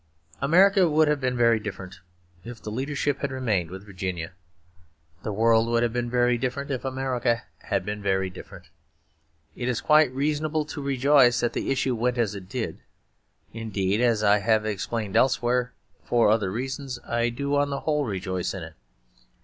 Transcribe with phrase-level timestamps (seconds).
[0.41, 1.99] America would have been very different
[2.43, 4.31] if the leadership had remained with Virginia.
[5.21, 8.69] The world would have been very different if America had been very different.
[9.55, 12.79] It is quite reasonable to rejoice that the issue went as it did;
[13.53, 15.71] indeed, as I have explained elsewhere,
[16.03, 18.73] for other reasons I do on the whole rejoice in it.